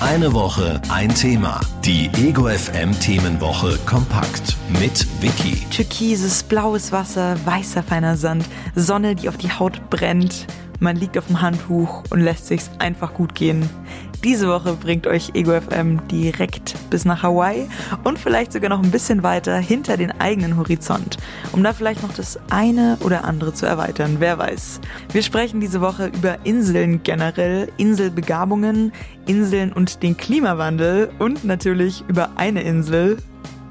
[0.00, 1.60] Eine Woche, ein Thema.
[1.84, 5.66] Die Ego FM Themenwoche kompakt mit Vicky.
[5.70, 10.46] Türkises, blaues Wasser, weißer feiner Sand, Sonne, die auf die Haut brennt.
[10.80, 13.68] Man liegt auf dem Handtuch und lässt sich's einfach gut gehen.
[14.24, 17.68] Diese Woche bringt euch Ego FM direkt bis nach Hawaii
[18.04, 21.18] und vielleicht sogar noch ein bisschen weiter hinter den eigenen Horizont,
[21.52, 24.80] um da vielleicht noch das eine oder andere zu erweitern, wer weiß.
[25.12, 28.92] Wir sprechen diese Woche über Inseln generell, Inselbegabungen,
[29.26, 33.18] Inseln und den Klimawandel und natürlich über eine Insel,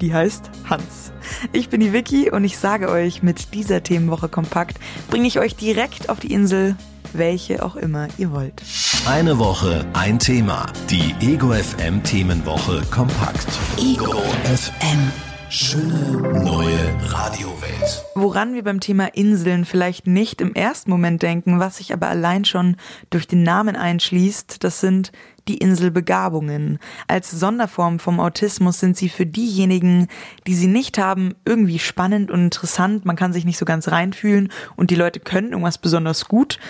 [0.00, 1.12] die heißt Hans.
[1.52, 4.78] Ich bin die Vicky und ich sage euch, mit dieser Themenwoche kompakt
[5.10, 6.76] bringe ich euch direkt auf die Insel
[7.12, 8.62] welche auch immer ihr wollt.
[9.06, 10.66] Eine Woche, ein Thema.
[10.88, 13.48] Die Ego FM Themenwoche kompakt.
[13.78, 15.10] Ego FM.
[15.52, 16.78] Schöne neue
[17.08, 18.04] Radiowelt.
[18.14, 22.44] Woran wir beim Thema Inseln vielleicht nicht im ersten Moment denken, was sich aber allein
[22.44, 22.76] schon
[23.10, 25.10] durch den Namen einschließt, das sind
[25.48, 26.78] die Inselbegabungen.
[27.08, 30.06] Als Sonderform vom Autismus sind sie für diejenigen,
[30.46, 33.04] die sie nicht haben, irgendwie spannend und interessant.
[33.04, 36.60] Man kann sich nicht so ganz reinfühlen und die Leute können irgendwas besonders gut.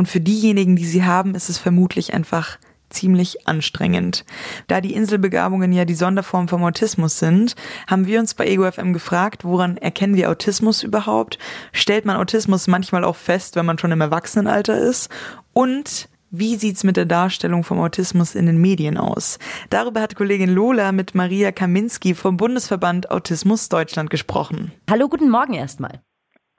[0.00, 2.56] Und für diejenigen, die sie haben, ist es vermutlich einfach
[2.88, 4.24] ziemlich anstrengend.
[4.66, 7.54] Da die Inselbegabungen ja die Sonderform vom Autismus sind,
[7.86, 11.38] haben wir uns bei EgoFM gefragt, woran erkennen wir Autismus überhaupt?
[11.72, 15.10] Stellt man Autismus manchmal auch fest, wenn man schon im Erwachsenenalter ist?
[15.52, 19.38] Und wie sieht's mit der Darstellung vom Autismus in den Medien aus?
[19.68, 24.72] Darüber hat Kollegin Lola mit Maria Kaminski vom Bundesverband Autismus Deutschland gesprochen.
[24.88, 26.00] Hallo, guten Morgen erstmal.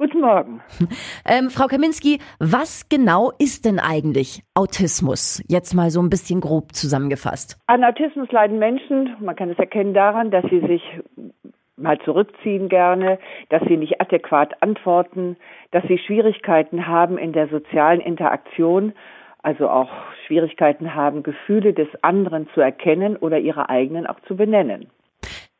[0.02, 0.62] Guten Morgen.
[1.30, 5.44] Ähm, Frau Kaminski, was genau ist denn eigentlich Autismus?
[5.48, 7.60] Jetzt mal so ein bisschen grob zusammengefasst.
[7.68, 10.82] An Autismus leiden Menschen, man kann es erkennen daran, dass sie sich
[11.78, 15.38] mal zurückziehen gerne, dass sie nicht adäquat antworten,
[15.70, 18.94] dass sie Schwierigkeiten haben in der sozialen Interaktion,
[19.44, 19.92] also auch
[20.26, 24.90] Schwierigkeiten haben, Gefühle des anderen zu erkennen oder ihre eigenen auch zu benennen.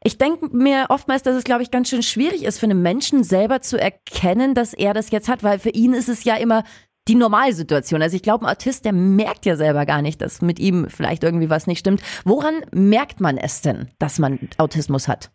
[0.04, 3.24] Ich denke mir oftmals, dass es, glaube ich, ganz schön schwierig ist für einen Menschen
[3.24, 6.64] selber zu erkennen, dass er das jetzt hat, weil für ihn ist es ja immer
[7.08, 8.02] die Normalsituation.
[8.02, 11.24] Also ich glaube, ein Autist, der merkt ja selber gar nicht, dass mit ihm vielleicht
[11.24, 12.02] irgendwie was nicht stimmt.
[12.26, 15.32] Woran merkt man es denn, dass man Autismus hat?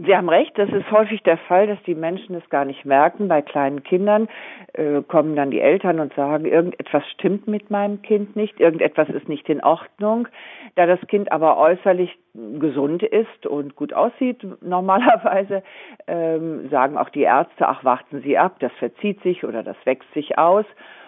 [0.00, 3.26] Sie haben recht, das ist häufig der Fall, dass die Menschen es gar nicht merken.
[3.26, 4.28] Bei kleinen Kindern
[4.74, 9.28] äh, kommen dann die Eltern und sagen, irgendetwas stimmt mit meinem Kind nicht, irgendetwas ist
[9.28, 10.28] nicht in Ordnung.
[10.76, 12.16] Da das Kind aber äußerlich
[12.60, 15.64] gesund ist und gut aussieht, normalerweise,
[16.06, 20.12] ähm, sagen auch die Ärzte, ach, warten Sie ab, das verzieht sich oder das wächst
[20.14, 20.64] sich aus.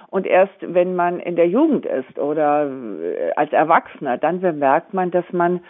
[0.08, 5.12] Und erst wenn man in der Jugend ist oder äh, als Erwachsener, dann bemerkt man,
[5.12, 5.60] dass man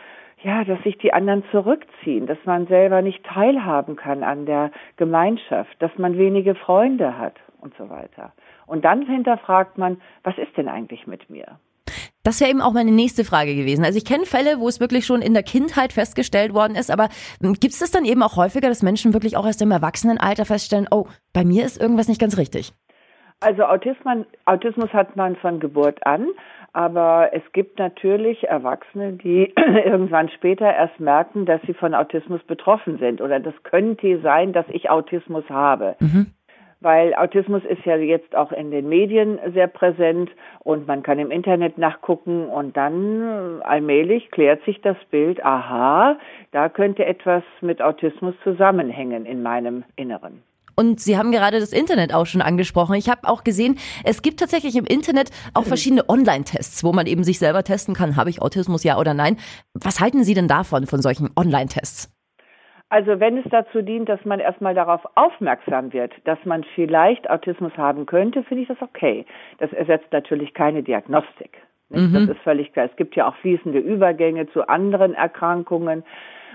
[0.43, 5.71] ja, dass sich die anderen zurückziehen, dass man selber nicht teilhaben kann an der Gemeinschaft,
[5.81, 8.33] dass man wenige Freunde hat und so weiter.
[8.67, 11.59] Und dann hinterfragt man, was ist denn eigentlich mit mir?
[12.23, 13.85] Das wäre eben auch meine nächste Frage gewesen.
[13.85, 17.09] Also ich kenne Fälle, wo es wirklich schon in der Kindheit festgestellt worden ist, aber
[17.41, 20.45] hm, gibt es das dann eben auch häufiger, dass Menschen wirklich auch erst im Erwachsenenalter
[20.45, 22.73] feststellen, oh, bei mir ist irgendwas nicht ganz richtig?
[23.41, 26.29] Also Autismus, Autismus hat man von Geburt an.
[26.73, 29.53] Aber es gibt natürlich Erwachsene, die
[29.85, 33.21] irgendwann später erst merken, dass sie von Autismus betroffen sind.
[33.21, 35.97] Oder das könnte sein, dass ich Autismus habe.
[36.01, 36.27] Mhm.
[36.83, 41.31] Weil Autismus ist ja jetzt auch in den Medien sehr präsent und man kann im
[41.31, 46.17] Internet nachgucken und dann allmählich klärt sich das Bild, aha,
[46.53, 50.43] da könnte etwas mit Autismus zusammenhängen in meinem Inneren.
[50.81, 52.95] Und Sie haben gerade das Internet auch schon angesprochen.
[52.95, 57.23] Ich habe auch gesehen, es gibt tatsächlich im Internet auch verschiedene Online-Tests, wo man eben
[57.23, 59.37] sich selber testen kann, habe ich Autismus, ja oder nein.
[59.75, 62.11] Was halten Sie denn davon, von solchen Online-Tests?
[62.89, 67.77] Also wenn es dazu dient, dass man erstmal darauf aufmerksam wird, dass man vielleicht Autismus
[67.77, 69.27] haben könnte, finde ich das okay.
[69.59, 71.59] Das ersetzt natürlich keine Diagnostik.
[71.91, 72.13] Mhm.
[72.13, 72.87] Das ist völlig klar.
[72.87, 76.05] Es gibt ja auch fließende Übergänge zu anderen Erkrankungen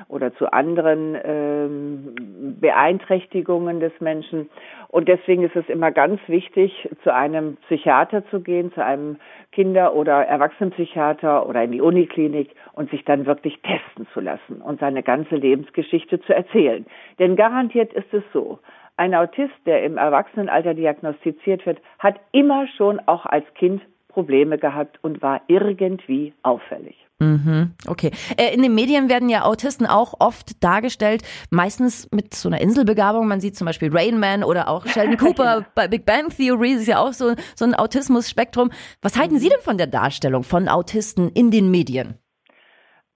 [0.08, 4.50] oder zu anderen ähm, Beeinträchtigungen des Menschen.
[4.90, 9.18] Und deswegen ist es immer ganz wichtig, zu einem Psychiater zu gehen, zu einem
[9.52, 14.80] Kinder- oder Erwachsenenpsychiater oder in die Uniklinik und sich dann wirklich testen zu lassen und
[14.80, 16.86] seine ganze Lebensgeschichte zu erzählen.
[17.20, 18.60] Denn garantiert ist es so,
[18.98, 23.82] ein Autist, der im Erwachsenenalter diagnostiziert wird, hat immer schon auch als Kind
[24.16, 26.96] Probleme gehabt und war irgendwie auffällig.
[27.20, 28.12] Mhm, okay.
[28.38, 31.22] Äh, in den Medien werden ja Autisten auch oft dargestellt,
[31.52, 33.28] meistens mit so einer Inselbegabung.
[33.28, 36.84] Man sieht zum Beispiel Rain Man oder auch Sheldon Cooper bei Big Bang Theory, das
[36.84, 38.70] ist ja auch so, so ein Autismus-Spektrum.
[39.02, 42.18] Was halten Sie denn von der Darstellung von Autisten in den Medien?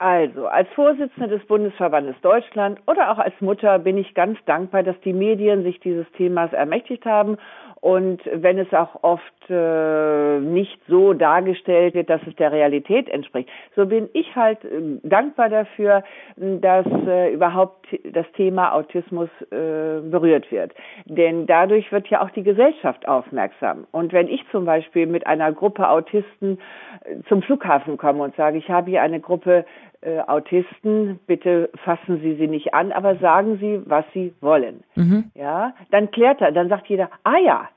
[0.02, 5.00] Also, als Vorsitzende des Bundesverbandes Deutschland oder auch als Mutter bin ich ganz dankbar, dass
[5.02, 7.38] die Medien sich dieses Themas ermächtigt haben
[7.82, 13.50] Und wenn es auch oft äh, nicht so dargestellt wird, dass es der Realität entspricht,
[13.76, 16.04] so bin ich halt äh, dankbar dafür,
[16.36, 20.74] dass äh, überhaupt das Thema Autismus äh, berührt wird.
[21.06, 23.88] Denn dadurch wird ja auch die Gesellschaft aufmerksam.
[23.92, 26.60] Und wenn ich zum Beispiel mit einer Gruppe Autisten
[27.06, 29.66] äh, zum Flughafen komme und sage, ich habe hier eine Gruppe
[30.02, 34.84] äh, Autisten, bitte fassen Sie sie nicht an, aber sagen Sie, was Sie wollen.
[34.96, 35.32] Mhm.
[35.36, 37.70] Ja, dann klärt er, dann sagt jeder, ah ja,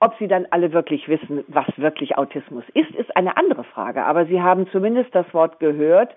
[0.00, 4.04] ob sie dann alle wirklich wissen, was wirklich Autismus ist, ist eine andere Frage.
[4.04, 6.14] Aber sie haben zumindest das Wort gehört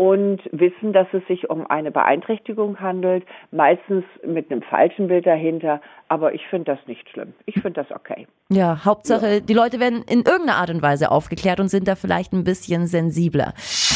[0.00, 5.82] und wissen, dass es sich um eine Beeinträchtigung handelt, meistens mit einem falschen Bild dahinter.
[6.08, 7.34] Aber ich finde das nicht schlimm.
[7.44, 8.26] Ich finde das okay.
[8.48, 9.40] Ja, Hauptsache, ja.
[9.40, 12.86] die Leute werden in irgendeiner Art und Weise aufgeklärt und sind da vielleicht ein bisschen
[12.86, 13.52] sensibler.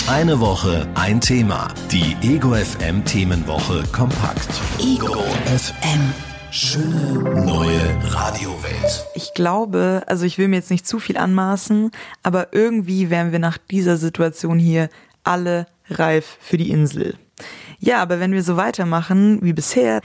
[0.06, 1.68] Eine Woche, ein Thema.
[1.90, 4.60] Die Ego FM Themenwoche kompakt.
[4.80, 5.22] Ego
[5.56, 6.12] FM.
[6.50, 7.80] Schöne neue
[8.12, 9.06] Radiowelt.
[9.14, 11.92] Ich glaube, also ich will mir jetzt nicht zu viel anmaßen,
[12.22, 14.90] aber irgendwie wären wir nach dieser Situation hier
[15.24, 17.16] alle reif für die Insel.
[17.78, 20.00] Ja, aber wenn wir so weitermachen wie bisher,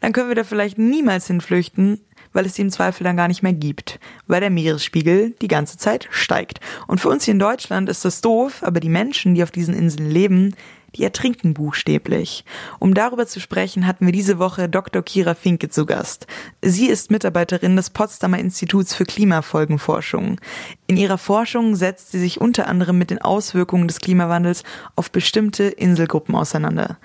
[0.00, 2.00] dann können wir da vielleicht niemals hinflüchten,
[2.32, 5.78] weil es sie im Zweifel dann gar nicht mehr gibt, weil der Meeresspiegel die ganze
[5.78, 6.60] Zeit steigt.
[6.86, 9.74] Und für uns hier in Deutschland ist das doof, aber die Menschen, die auf diesen
[9.74, 10.54] Inseln leben,
[10.96, 12.44] die ertrinken buchstäblich.
[12.78, 15.02] Um darüber zu sprechen, hatten wir diese Woche Dr.
[15.02, 16.26] Kira Finke zu Gast.
[16.62, 20.40] Sie ist Mitarbeiterin des Potsdamer Instituts für Klimafolgenforschung.
[20.86, 24.64] In ihrer Forschung setzt sie sich unter anderem mit den Auswirkungen des Klimawandels
[24.96, 26.98] auf bestimmte Inselgruppen auseinander.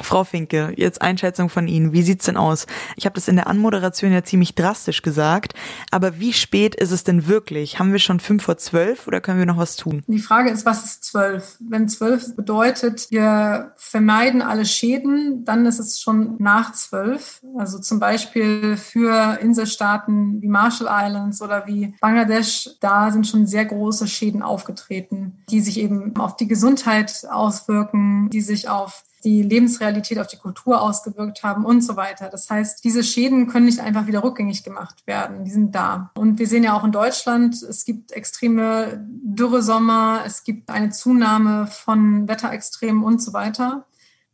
[0.00, 1.92] Frau Finke, jetzt Einschätzung von Ihnen.
[1.92, 2.66] Wie sieht's denn aus?
[2.96, 5.52] Ich habe das in der Anmoderation ja ziemlich drastisch gesagt,
[5.90, 7.78] aber wie spät ist es denn wirklich?
[7.78, 10.02] Haben wir schon fünf vor zwölf oder können wir noch was tun?
[10.06, 11.58] Die Frage ist, was ist zwölf?
[11.60, 17.42] Wenn zwölf bedeutet, wir vermeiden alle Schäden, dann ist es schon nach zwölf.
[17.58, 23.64] Also zum Beispiel für Inselstaaten wie Marshall Islands oder wie Bangladesch, da sind schon sehr
[23.64, 30.20] große Schäden aufgetreten, die sich eben auf die Gesundheit auswirken, die sich auf die Lebensrealität
[30.20, 32.28] auf die Kultur ausgewirkt haben und so weiter.
[32.28, 35.44] Das heißt, diese Schäden können nicht einfach wieder rückgängig gemacht werden.
[35.44, 36.12] Die sind da.
[36.14, 41.66] Und wir sehen ja auch in Deutschland, es gibt extreme Dürresommer, es gibt eine Zunahme
[41.66, 43.86] von Wetterextremen und so weiter.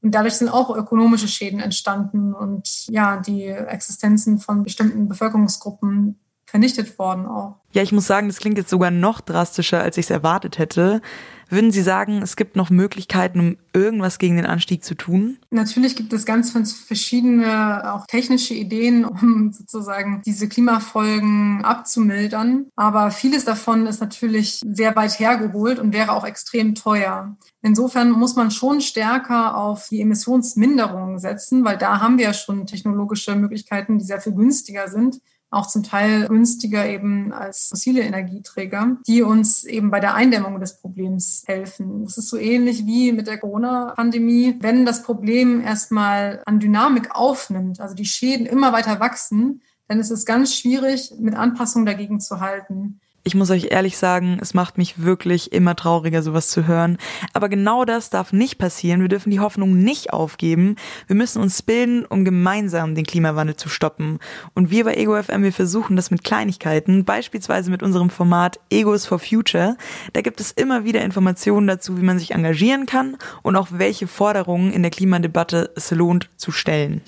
[0.03, 6.19] Und dadurch sind auch ökonomische Schäden entstanden und ja, die Existenzen von bestimmten Bevölkerungsgruppen
[6.52, 7.56] vernichtet worden auch.
[7.72, 11.00] Ja, ich muss sagen, das klingt jetzt sogar noch drastischer, als ich es erwartet hätte.
[11.49, 15.38] Würden Sie sagen, es gibt noch Möglichkeiten, um irgendwas gegen den Anstieg zu tun?
[15.50, 22.66] Natürlich gibt es ganz verschiedene auch technische Ideen, um sozusagen diese Klimafolgen abzumildern.
[22.76, 27.34] Aber vieles davon ist natürlich sehr weit hergeholt und wäre auch extrem teuer.
[27.62, 32.66] Insofern muss man schon stärker auf die Emissionsminderung setzen, weil da haben wir ja schon
[32.66, 35.20] technologische Möglichkeiten, die sehr viel günstiger sind
[35.52, 40.78] auch zum Teil günstiger eben als fossile Energieträger, die uns eben bei der Eindämmung des
[40.78, 42.04] Problems helfen.
[42.04, 44.56] Das ist so ähnlich wie mit der Corona-Pandemie.
[44.60, 50.10] Wenn das Problem erstmal an Dynamik aufnimmt, also die Schäden immer weiter wachsen, dann ist
[50.10, 54.78] es ganz schwierig, mit Anpassung dagegen zu halten ich muss euch ehrlich sagen, es macht
[54.78, 56.98] mich wirklich immer trauriger, sowas zu hören.
[57.32, 59.00] Aber genau das darf nicht passieren.
[59.00, 60.74] Wir dürfen die Hoffnung nicht aufgeben.
[61.06, 64.19] Wir müssen uns bilden, um gemeinsam den Klimawandel zu stoppen.
[64.54, 69.06] Und wir bei Ego FM, wir versuchen das mit Kleinigkeiten, beispielsweise mit unserem Format Egos
[69.06, 69.76] for Future.
[70.14, 74.08] Da gibt es immer wieder Informationen dazu, wie man sich engagieren kann und auch welche
[74.08, 77.02] Forderungen in der Klimadebatte es lohnt zu stellen.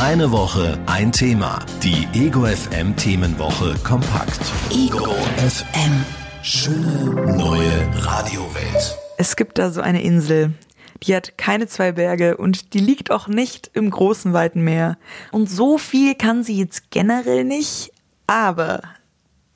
[0.00, 1.60] Eine Woche, ein Thema.
[1.82, 4.40] Die Ego FM Themenwoche kompakt.
[4.70, 6.04] Ego FM FM.
[6.42, 8.98] Schöne neue Radiowelt.
[9.18, 10.54] Es gibt da so eine Insel.
[11.02, 14.96] Die hat keine zwei Berge und die liegt auch nicht im großen weiten Meer.
[15.32, 17.92] Und so viel kann sie jetzt generell nicht,
[18.26, 18.82] aber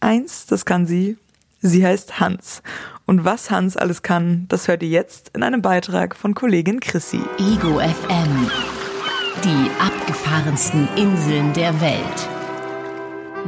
[0.00, 1.16] eins, das kann sie.
[1.61, 2.62] Sie heißt Hans.
[3.06, 7.20] Und was Hans alles kann, das hört ihr jetzt in einem Beitrag von Kollegin Chrissy.
[7.38, 8.50] Ego FM.
[9.42, 12.34] Die abgefahrensten Inseln der Welt.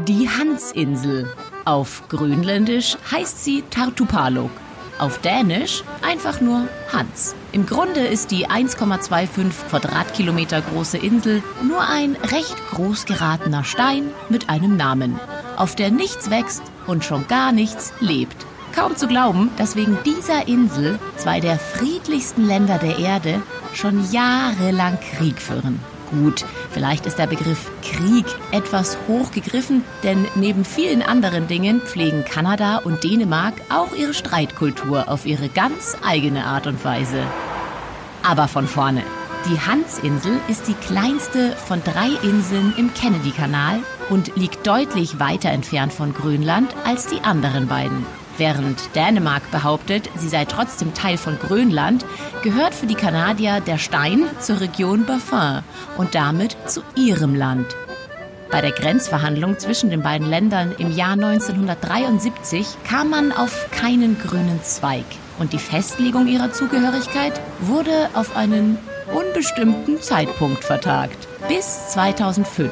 [0.05, 1.27] Die Hansinsel
[1.65, 4.51] auf Grönländisch heißt sie Tartupaluk.
[4.99, 7.35] Auf Dänisch einfach nur Hans.
[7.53, 14.51] Im Grunde ist die 1,25 Quadratkilometer große Insel nur ein recht groß geratener Stein mit
[14.51, 15.19] einem Namen,
[15.57, 18.37] auf der nichts wächst und schon gar nichts lebt.
[18.75, 24.99] Kaum zu glauben, dass wegen dieser Insel zwei der friedlichsten Länder der Erde schon jahrelang
[25.01, 25.81] Krieg führen.
[26.11, 32.79] Gut, vielleicht ist der Begriff Krieg etwas hochgegriffen, denn neben vielen anderen Dingen pflegen Kanada
[32.79, 37.23] und Dänemark auch ihre Streitkultur auf ihre ganz eigene Art und Weise.
[38.23, 39.03] Aber von vorne.
[39.49, 45.93] Die Hansinsel ist die kleinste von drei Inseln im Kennedy-Kanal und liegt deutlich weiter entfernt
[45.93, 48.05] von Grönland als die anderen beiden.
[48.39, 52.05] Während Dänemark behauptet, sie sei trotzdem Teil von Grönland,
[52.43, 55.63] gehört für die Kanadier der Stein zur Region Baffin
[55.97, 57.67] und damit zu ihrem Land.
[58.51, 64.63] Bei der Grenzverhandlung zwischen den beiden Ländern im Jahr 1973 kam man auf keinen grünen
[64.63, 65.05] Zweig
[65.39, 68.79] und die Festlegung ihrer Zugehörigkeit wurde auf einen
[69.13, 71.27] unbestimmten Zeitpunkt vertagt.
[71.49, 72.71] Bis 2005,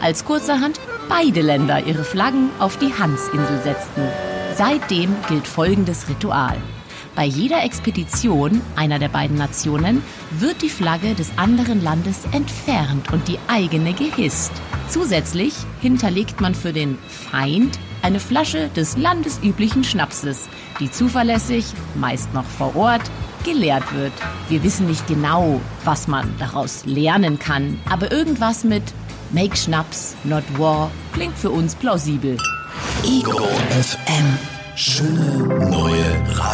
[0.00, 4.31] als kurzerhand beide Länder ihre Flaggen auf die Hansinsel setzten.
[4.54, 6.56] Seitdem gilt folgendes Ritual.
[7.14, 13.28] Bei jeder Expedition einer der beiden Nationen wird die Flagge des anderen Landes entfernt und
[13.28, 14.52] die eigene gehisst.
[14.88, 20.48] Zusätzlich hinterlegt man für den Feind eine Flasche des landesüblichen Schnapses,
[20.80, 23.10] die zuverlässig, meist noch vor Ort,
[23.44, 24.12] geleert wird.
[24.48, 28.82] Wir wissen nicht genau, was man daraus lernen kann, aber irgendwas mit
[29.30, 32.36] Make Schnaps, not War klingt für uns plausibel.
[33.04, 34.38] Ego FM.
[34.74, 36.51] Schöne neue Radiowelt.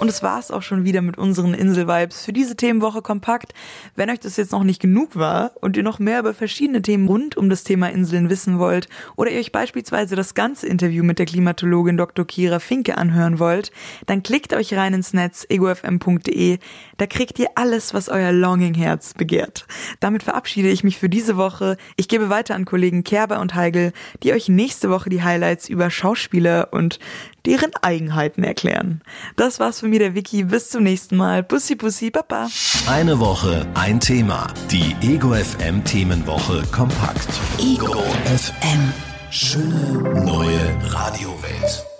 [0.00, 3.54] Und es war es auch schon wieder mit unseren Insel-Vibes für diese Themenwoche kompakt.
[3.94, 7.06] Wenn euch das jetzt noch nicht genug war und ihr noch mehr über verschiedene Themen
[7.06, 11.18] rund um das Thema Inseln wissen wollt oder ihr euch beispielsweise das ganze Interview mit
[11.18, 12.26] der Klimatologin Dr.
[12.26, 13.70] Kira Finke anhören wollt,
[14.06, 16.58] dann klickt euch rein ins Netz egofm.de.
[16.98, 19.66] Da kriegt ihr alles, was euer Longing-Herz begehrt.
[20.00, 21.76] Damit verabschiede ich mich für diese Woche.
[21.96, 25.90] Ich gebe weiter an Kollegen Kerber und Heigel, die euch nächste Woche die Highlights über
[25.90, 26.98] Schauspieler und
[27.46, 29.02] deren Eigenheiten erklären.
[29.36, 30.44] Das war's von mir, der Wiki.
[30.44, 31.42] Bis zum nächsten Mal.
[31.42, 32.48] Bussi, bussi, baba.
[32.88, 34.46] Eine Woche, ein Thema.
[34.70, 37.28] Die Ego FM Themenwoche kompakt.
[37.58, 38.92] Ego FM.
[39.30, 41.91] Schöne neue Radiowelt.